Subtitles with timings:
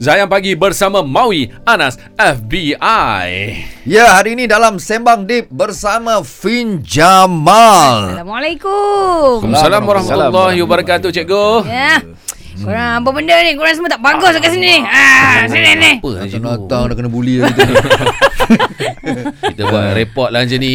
[0.00, 3.28] Zayan Pagi bersama Maui Anas FBI.
[3.84, 8.16] Ya, hari ini dalam Sembang Deep bersama Fin Jamal.
[8.16, 9.44] Assalamualaikum.
[9.44, 11.68] Waalaikumsalam warahmatullahi wabarakatuh, cikgu.
[11.68, 12.00] Ya.
[12.64, 13.52] Korang apa benda ni?
[13.60, 14.80] Korang semua tak bagus kat sini.
[14.88, 15.92] Ah, sini ni.
[16.00, 16.48] Apa lah, cikgu?
[16.48, 17.74] Datang dah kena bully kita ni.
[19.52, 20.74] Kita buat report lah macam ni.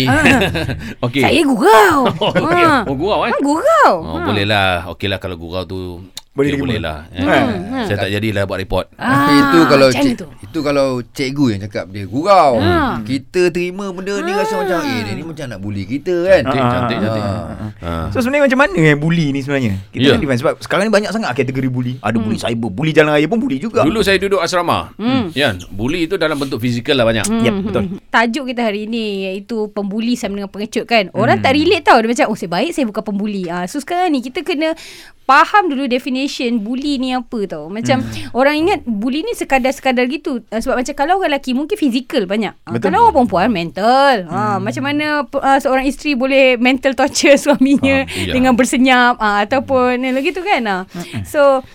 [1.09, 1.23] Okey.
[1.25, 1.97] Saya gurau.
[2.21, 2.61] Oh, okey.
[2.61, 2.85] Ha.
[2.85, 3.33] Oh, gurau eh?
[3.33, 3.93] Ha, gurau.
[4.05, 4.85] Oh, boleh lah.
[4.93, 6.05] Okey lah kalau gurau tu
[6.35, 6.63] Boleh okay, diterima.
[6.67, 6.99] boleh lah.
[7.09, 7.23] Eh.
[7.23, 8.85] Hmm, Saya tak jadilah buat report.
[8.91, 10.63] Tapi Ah, itu kalau cik, mana tu?
[10.63, 12.63] itu kalau cikgu yang cakap dia gurau.
[12.63, 13.03] Ah.
[13.03, 16.41] Kita terima benda ni rasa macam eh dia ni macam nak bully kita kan.
[16.47, 17.23] Cantik, Ah, cantik, cantik.
[17.83, 17.91] Ha.
[18.15, 19.75] So sebenarnya macam mana eh bully ni sebenarnya?
[19.91, 20.07] Kita Ya.
[20.15, 20.17] yeah.
[20.17, 21.99] defend sebab sekarang ni banyak sangat kategori bully.
[21.99, 23.83] Ada bully cyber, bully jalan raya pun bully juga.
[23.83, 24.95] Dulu saya duduk asrama.
[24.95, 25.35] Hmm.
[25.35, 25.59] Kan?
[25.67, 27.27] Bully itu dalam bentuk fizikal lah banyak.
[27.27, 27.83] Yep, betul.
[28.07, 31.11] Tajuk kita hari ini iaitu pembuli sama dengan pengecut kan.
[31.11, 31.99] Orang tak relate tau.
[31.99, 33.51] Dia macam oh saya baik saya bukan pembuli.
[33.51, 34.71] Ah so sekarang ni kita kena
[35.25, 37.67] faham dulu definition bully ni apa tau.
[37.67, 40.44] Macam orang ingat bully ni sekadar-sekadar gitu.
[40.49, 42.53] Ah, sebab macam kalau orang lelaki mungkin fizikal banyak.
[42.65, 42.91] Ah, Betul.
[42.91, 44.15] kalau orang perempuan mental.
[44.29, 48.33] Ah macam mana uh, seorang isteri boleh mental torture suaminya Ah, iya.
[48.33, 50.61] dengan bersenyap ah, ataupun yang gitu kan.
[50.65, 50.81] Ah.
[51.25, 51.65] So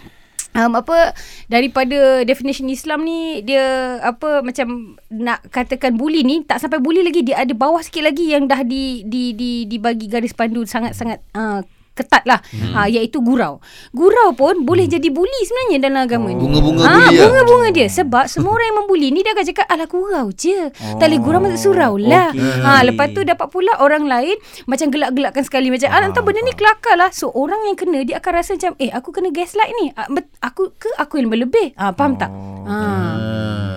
[0.54, 1.14] um, apa
[1.46, 7.22] daripada definition Islam ni dia apa macam nak katakan bully ni tak sampai bully lagi
[7.22, 11.62] dia ada bawah sikit lagi yang dah di di di dibagi garis pandu sangat-sangat uh,
[12.00, 12.40] ketat lah.
[12.48, 12.72] Hmm.
[12.72, 13.60] ha, iaitu gurau.
[13.92, 16.40] Gurau pun boleh jadi bully sebenarnya dalam agama ni.
[16.40, 17.22] Bunga-bunga ha, bully lah.
[17.28, 17.86] bunga-bunga dia.
[17.92, 20.72] Sebab semua orang yang membuli ni dia akan cakap alah gurau je.
[20.72, 22.32] Oh, tak boleh gurau masuk surau lah.
[22.32, 22.64] Okey.
[22.64, 26.54] ha, lepas tu dapat pula orang lain macam gelak-gelakkan sekali macam ah, entah benda ni
[26.56, 27.10] kelakar lah.
[27.12, 29.92] So orang yang kena dia akan rasa macam eh aku kena gaslight ni.
[29.94, 30.08] Ah,
[30.40, 32.32] aku ke aku yang berlebih ah, faham tak?
[32.64, 32.74] Ha.
[32.74, 33.70] Ah.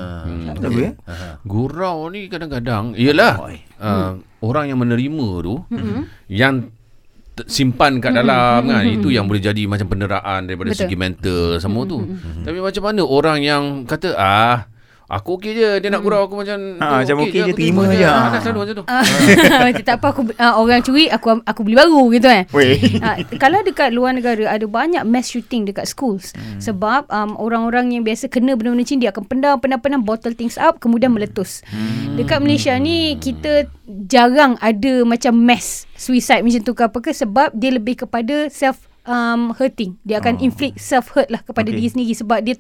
[0.64, 0.92] Tak apa ya?
[1.44, 3.58] Gurau ni kadang-kadang Yelah Oi.
[3.84, 5.56] uh, Orang yang menerima tu
[6.32, 6.83] Yang t-
[7.50, 8.86] simpan kat dalam kan?
[8.86, 10.86] Itu yang boleh jadi macam penderaan Daripada Betul.
[10.86, 12.06] segi mental semua tu.
[12.46, 14.73] Tapi macam mana orang yang kata Ah
[15.20, 17.84] Aku okey je Dia nak gurau aku macam Ha, tu, macam okey je, aku terima
[17.94, 18.06] je.
[18.06, 19.04] Ada selalu macam tu Ah,
[19.70, 22.44] macam tak apa aku uh, orang curi aku aku beli baru gitu eh.
[22.52, 22.78] Weh.
[23.00, 26.60] Ah, kalau dekat luar negara ada banyak mass shooting dekat schools hmm.
[26.60, 30.58] sebab um, orang-orang yang biasa kena benda-benda macam dia akan pendam pendam pendam bottle things
[30.58, 31.62] up kemudian meletus.
[31.70, 32.18] Hmm.
[32.18, 33.70] Dekat Malaysia ni kita
[34.08, 38.93] jarang ada macam mass suicide macam tu ke apa ke sebab dia lebih kepada self
[39.06, 39.96] um, hurting.
[40.02, 40.46] Dia akan oh.
[40.46, 41.78] inflict self hurt lah kepada Okay.
[41.78, 42.56] diri sendiri sebab dia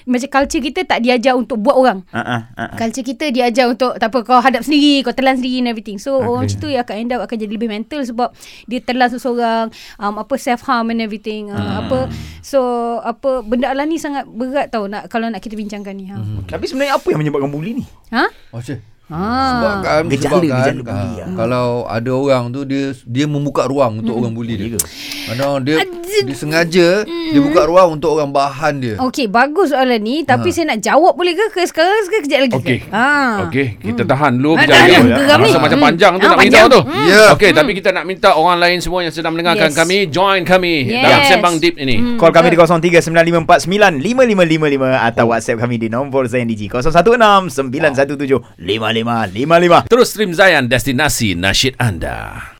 [0.00, 2.00] macam culture kita tak diajar untuk buat orang.
[2.08, 2.24] Ha ah.
[2.24, 2.74] ha, ha.
[2.74, 6.00] Culture kita diajar untuk tak apa kau hadap sendiri, kau telan sendiri and everything.
[6.00, 6.24] So okay.
[6.24, 6.40] orang Okay.
[6.48, 8.28] macam tu yang akan end up akan jadi lebih mental sebab
[8.64, 11.48] dia telan seseorang, um, apa self harm and everything.
[11.48, 11.78] Uh, Hmm.
[11.84, 11.98] apa
[12.40, 12.60] so
[13.02, 16.08] apa benda lah ni sangat berat tau nak kalau nak kita bincangkan ni.
[16.08, 16.16] Ha.
[16.16, 16.48] Hmm.
[16.48, 17.84] Tapi sebenarnya apa yang menyebabkan bully ni?
[18.10, 18.24] Ha?
[18.50, 18.80] Oh, cik.
[19.10, 19.18] Ha.
[19.20, 21.28] Sebab kan, Gejala- sebab kan gejala bully ah, lah.
[21.34, 24.64] kalau ada orang tu dia dia membuka ruang untuk orang bully dia.
[24.64, 24.80] Ya ke?
[25.30, 25.86] Kadang dia
[26.20, 28.94] dia sengaja dia buka ruang untuk orang bahan dia.
[28.98, 32.52] Okey, bagus soalan ni tapi saya nak jawab boleh ke ke sekarang ke kejap lagi?
[32.52, 32.78] Okey.
[32.82, 32.90] ke?
[32.90, 33.46] Ha.
[33.46, 35.22] Okey, kita tahan dulu Ah, kejap lagi.
[35.22, 35.86] Rasa macam Hmm.
[35.86, 36.66] panjang tu Ah, nak panjang.
[36.66, 36.80] tu.
[36.82, 37.06] Hmm.
[37.06, 37.22] Ya.
[37.32, 39.78] Okey, tapi kita nak minta orang lain semua yang sedang mendengarkan Yes.
[39.78, 41.00] kami join kami Yes.
[41.00, 41.96] dalam sembang deep ini.
[41.96, 42.16] Hmm.
[42.18, 49.86] Call kami di 0395495555 atau WhatsApp kami di nombor Zayan Digi 016 917 5555.
[49.86, 52.50] Terus stream Zayan destinasi nasyid anda.